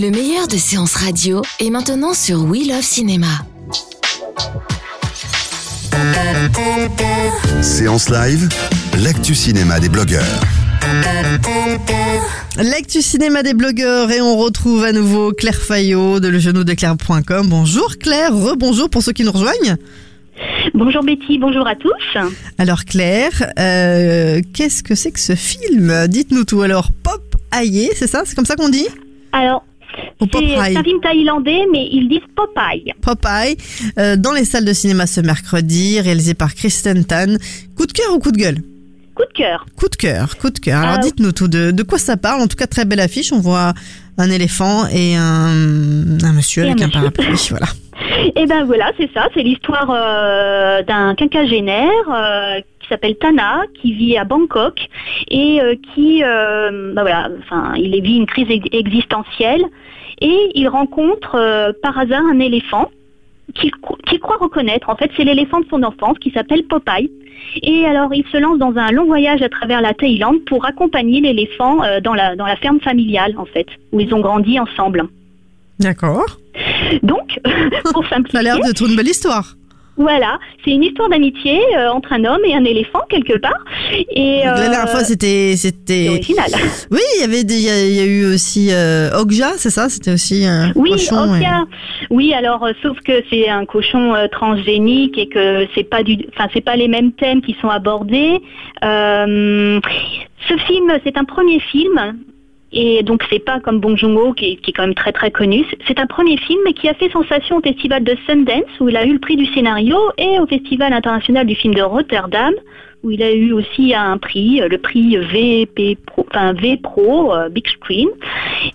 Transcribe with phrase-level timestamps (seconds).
[0.00, 3.26] Le meilleur de séances radio est maintenant sur We Love Cinéma.
[7.60, 8.48] Séance live,
[9.04, 10.40] l'actu cinéma des blogueurs.
[12.56, 17.48] L'actu cinéma des blogueurs et on retrouve à nouveau Claire Fayot de legenou-de-claire.com.
[17.50, 19.76] Bonjour Claire, rebonjour pour ceux qui nous rejoignent.
[20.72, 22.18] Bonjour Betty, bonjour à tous.
[22.56, 26.06] Alors Claire, euh, qu'est-ce que c'est que ce film?
[26.08, 26.62] Dites-nous tout.
[26.62, 27.20] Alors Pop
[27.52, 28.22] Aye, c'est ça?
[28.24, 28.86] C'est comme ça qu'on dit?
[29.32, 29.64] Alors,
[30.32, 32.92] c'est un film thaïlandais, mais ils disent Popeye.
[33.02, 33.56] Popeye,
[33.98, 37.36] euh, dans les salles de cinéma ce mercredi, réalisé par Kristen Tan.
[37.76, 38.58] Coup de cœur ou coup de gueule
[39.14, 39.66] Coup de cœur.
[39.76, 40.80] Coup de cœur, coup de cœur.
[40.80, 41.02] Alors Ah.
[41.02, 42.40] dites-nous tout, de, de quoi ça parle?
[42.40, 43.32] En tout cas, très belle affiche.
[43.32, 43.74] On voit
[44.18, 45.48] un éléphant et un,
[46.22, 47.10] un monsieur Et avec un, monsieur.
[47.10, 47.36] parapluie.
[47.50, 47.66] Voilà.
[48.34, 53.92] Et ben voilà, c'est ça, c'est l'histoire euh, d'un quinquagénaire euh, qui s'appelle Tana, qui
[53.92, 54.80] vit à Bangkok
[55.30, 59.62] et euh, qui, euh, ben voilà, enfin, il vit une crise ex- existentielle
[60.20, 62.90] et il rencontre euh, par hasard un éléphant
[63.54, 64.88] qu'il cro- qu'il croit reconnaître.
[64.90, 67.10] En fait, c'est l'éléphant de son enfance qui s'appelle Popeye.
[67.62, 71.20] Et alors, il se lance dans un long voyage à travers la Thaïlande pour accompagner
[71.20, 75.08] l'éléphant euh, dans la dans la ferme familiale, en fait, où ils ont grandi ensemble.
[75.78, 76.26] D'accord.
[77.02, 77.40] Donc,
[77.92, 79.54] pour Ça a simplifier, l'air d'être une belle histoire.
[80.00, 83.64] Voilà, c'est une histoire d'amitié euh, entre un homme et un éléphant quelque part.
[84.10, 86.08] Et La euh, dernière fois, c'était, c'était.
[86.08, 86.50] original.
[86.90, 89.52] Oui, il y avait, des- il y, a- il y a eu aussi euh, Okja,
[89.56, 89.88] c'est ça?
[89.88, 91.34] C'était aussi un Oui, cochon.
[91.34, 91.64] et- Okia.
[92.10, 96.48] Oui, alors euh, sauf que c'est un cochon transgénique et que c'est pas du, enfin
[96.52, 98.40] c'est pas les mêmes thèmes qui sont abordés.
[100.48, 102.16] Ce film, c'est un premier film.
[102.72, 105.64] Et donc c'est pas comme Bong Joon-ho qui, est- quand même très très connu.
[105.88, 109.04] C'est un premier film qui a fait sensation au festival de Sundance où il a
[109.04, 112.54] eu le prix du scénario et au festival international du film de Rotterdam
[113.02, 117.48] où il a eu aussi un prix, le prix VP Pro, enfin V Pro euh,
[117.48, 118.08] Big Screen.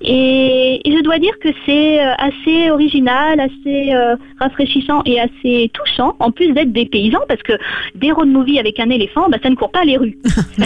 [0.01, 5.69] Et, et je dois dire que c'est euh, assez original, assez euh, rafraîchissant et assez
[5.73, 7.53] touchant, en plus d'être des paysans, parce que
[7.93, 10.17] des road movies avec un éléphant, bah, ça ne court pas les rues.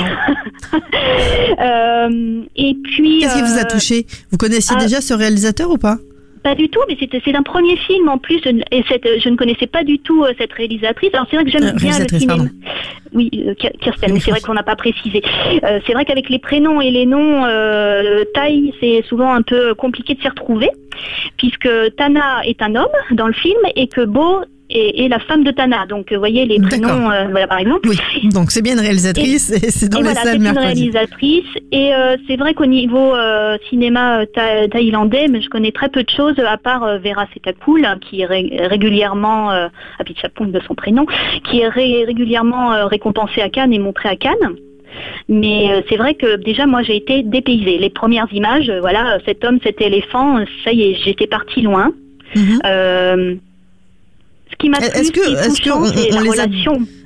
[1.59, 4.05] Euh, et puis, Qu'est-ce qui vous a touché?
[4.31, 4.81] Vous connaissiez ah.
[4.81, 5.97] déjà ce réalisateur ou pas?
[6.43, 9.29] Pas du tout, mais c'est un premier film en plus, je ne- et cette, je
[9.29, 11.09] ne connaissais pas du tout cette réalisatrice.
[11.13, 12.35] Alors c'est vrai que j'aime bien le cinéma.
[12.35, 12.49] pardon.
[13.13, 15.21] Oui, euh, Ki- Kirsten, mais c'est vrai qu'on n'a pas précisé.
[15.63, 19.73] Euh, c'est vrai qu'avec les prénoms et les noms euh, thaï, c'est souvent un peu
[19.73, 20.69] compliqué de s'y retrouver,
[21.37, 25.51] puisque Tana est un homme dans le film et que Bo est la femme de
[25.51, 25.85] Tana.
[25.87, 27.89] Donc, vous voyez les prénoms, euh, voilà, par exemple.
[27.89, 27.97] Oui,
[28.29, 31.45] donc c'est bien une réalisatrice et, c'est dans Et les voilà, c'est une réalisatrice.
[31.71, 35.89] Et euh, c'est vrai qu'au niveau euh, cinéma euh, tha- thaïlandais, mais je connais très
[35.89, 39.67] peu de choses, à part euh, Vera Setakul, qui est ré- régulièrement, euh,
[39.99, 41.05] Apichapong de son prénom,
[41.49, 44.55] qui est ré- régulièrement euh, récompensée à Cannes et montrée à Cannes.
[45.27, 47.77] Mais euh, c'est vrai que déjà moi j'ai été dépaysée.
[47.77, 51.27] Les premières images, euh, voilà, euh, cet homme, cet éléphant, euh, ça y est, j'étais
[51.27, 51.91] partie loin.
[52.35, 52.59] Mhm.
[52.65, 53.48] Euh, ce
[54.59, 56.23] qui m'a Est-ce plu, que- ce qui est est-ce que touchant, on- c'est on la
[56.23, 56.45] les a-.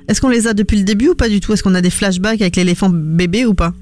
[0.08, 1.52] Est-ce qu'on les a depuis le début ou pas du tout?
[1.52, 3.72] Est-ce qu'on a des flashbacks avec l'éléphant bébé ou pas?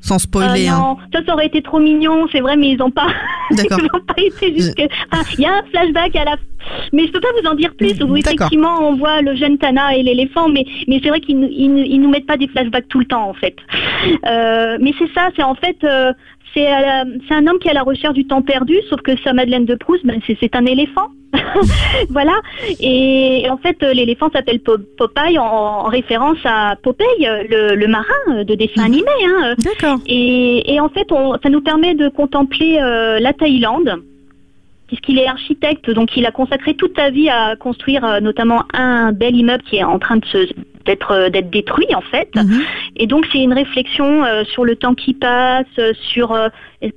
[0.00, 0.66] Sans spoiler.
[0.68, 0.78] Euh, hein.
[0.80, 3.06] non, ça, ça aurait été trop mignon, c'est vrai, mais ils n'ont pas,
[3.52, 3.78] D'accord.
[3.80, 4.82] ils n'ont pas été jusque.
[5.12, 6.36] Enfin, Il y a un flashback à la,
[6.92, 8.02] mais je peux pas vous en dire plus.
[8.02, 11.48] Où effectivement, on voit le jeune Tana et l'éléphant, mais mais c'est vrai qu'ils nous-
[11.50, 13.54] ils, nous- ils nous mettent pas des flashbacks tout le temps en fait.
[14.26, 15.76] Euh, mais c'est ça, c'est en fait.
[15.84, 16.12] euh,
[16.54, 19.64] c'est un homme qui est à la recherche du temps perdu, sauf que sa Madeleine
[19.64, 21.06] de Proust, ben, c'est un éléphant.
[22.10, 22.34] voilà.
[22.80, 27.74] Et en fait, euh, l'éléphant s'appelle Po- Popeye en, en référence à Popeye, euh, le,
[27.76, 29.10] le marin euh, de dessin animé.
[29.26, 29.98] Hein, D'accord.
[30.06, 34.02] et, et en fait, on, ça nous permet de contempler euh, la Thaïlande,
[34.88, 39.12] puisqu'il est architecte, donc il a consacré toute sa vie à construire euh, notamment un
[39.12, 40.48] bel immeuble qui est en train de se
[40.84, 42.34] d'être euh, d'être détruit en fait.
[42.34, 42.62] Mhm.
[42.96, 46.48] Et donc c'est une réflexion euh, sur le temps qui passe, euh, sur euh,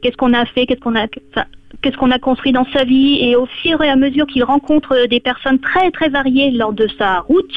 [0.02, 1.08] qu'est-ce qu'on a fait, qu'est-ce qu'on a,
[1.82, 3.20] qu'est-ce qu'on a construit dans sa vie.
[3.22, 6.88] Et au fur et à mesure qu'il rencontre des personnes très très variées lors de
[6.98, 7.54] sa route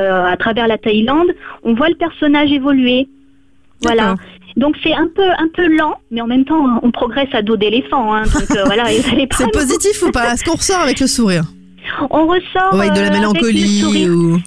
[0.00, 1.28] euh, à travers la Thaïlande,
[1.62, 3.08] on voit le personnage évoluer.
[3.82, 4.14] Voilà.
[4.56, 7.56] Donc c'est un peu un peu lent, mais en même temps on progresse à dos
[7.56, 8.14] d'éléphant.
[8.14, 8.24] Hein,
[8.66, 8.84] voilà,
[9.32, 10.32] C'est positif ou pas?
[10.32, 11.44] Est-ce qu'on ressort avec le sourire?
[12.10, 14.38] On ressort Ou avec de la mélancolie ou...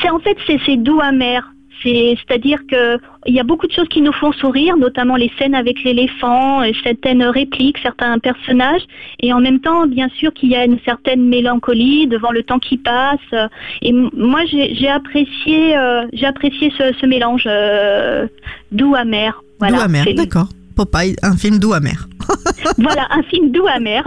[0.00, 1.52] C'est en fait c'est doux amer.
[1.82, 5.30] C'est, c'est-à-dire que il y a beaucoup de choses qui nous font sourire, notamment les
[5.38, 8.82] scènes avec l'éléphant, euh, certaines répliques, certains personnages,
[9.20, 12.58] et en même temps, bien sûr, qu'il y a une certaine mélancolie devant le temps
[12.58, 13.50] qui passe.
[13.82, 18.26] Et moi, j'ai, j'ai apprécié, euh, j'ai apprécié ce, ce mélange euh,
[18.72, 19.42] doux amer.
[19.58, 20.48] Voilà, doux amer, d'accord.
[20.76, 22.08] Popeye, un film doux amer.
[22.78, 24.02] voilà, un film doux amer.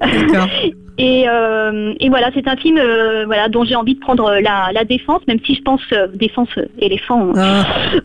[0.00, 0.48] D'accord.
[0.98, 4.70] Et, euh, et voilà, c'est un film euh, voilà, dont j'ai envie de prendre la,
[4.72, 7.32] la défense, même si je pense euh, défense euh, éléphant.
[7.36, 7.64] Ah,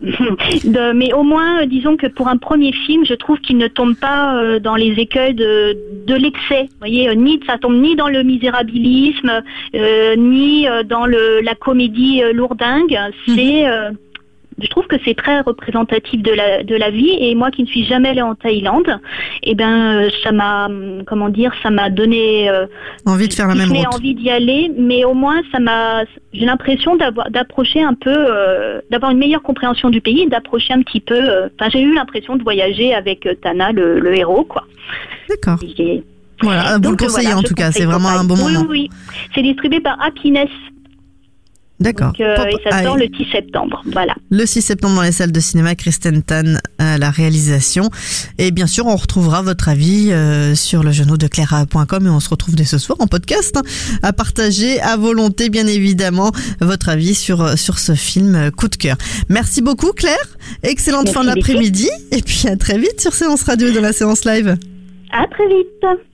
[0.64, 3.66] De- mais au moins, euh, disons que pour un premier film, je trouve qu'il ne
[3.66, 5.76] tombe pas euh, dans les écueils de,
[6.06, 6.62] de l'excès.
[6.70, 9.42] Vous voyez, euh, ni ça tombe ni dans le misérabilisme,
[9.74, 12.96] euh, ni euh, dans le, la comédie euh, lourdingue.
[13.34, 13.90] C'est euh,
[14.60, 17.66] je trouve que c'est très représentatif de la, de la vie et moi qui ne
[17.66, 19.00] suis jamais allée en Thaïlande,
[19.42, 22.66] eh ben euh, ça m'a hum, comment dire ça m'a donné euh,
[23.06, 23.94] envie de faire la même route.
[23.94, 28.80] envie d'y aller, mais au moins ça m'a j'ai l'impression d'avoir d'approcher un peu euh,
[28.90, 32.36] d'avoir une meilleure compréhension du pays, d'approcher un petit peu euh, enfin j'ai eu l'impression
[32.36, 34.64] de voyager avec Tana le, le héros quoi.
[35.28, 35.58] D'accord.
[36.42, 38.60] Voilà, vous le conseillez voilà, en tout cas, c'est vraiment un bon moment.
[38.62, 38.90] Oui oui, oui.
[39.34, 40.50] C'est distribué par Happiness
[41.80, 42.08] D'accord.
[42.08, 43.82] donc, euh, et ça sort le 6 septembre.
[43.86, 44.14] Voilà.
[44.30, 47.90] Le 6 septembre dans les salles de cinéma, Kristen Tan à la réalisation.
[48.38, 52.20] Et bien sûr, on retrouvera votre avis euh, sur le genou de Clara.com et on
[52.20, 53.62] se retrouve dès ce soir en podcast hein,
[54.02, 56.30] à partager à volonté, bien évidemment,
[56.60, 58.96] votre avis sur, sur ce film euh, coup de cœur.
[59.28, 60.16] Merci beaucoup, Claire.
[60.62, 61.90] Excellente Merci, fin d'après-midi.
[62.12, 64.56] Et puis à très vite sur Séance Radio dans la séance live.
[65.10, 66.13] À très vite.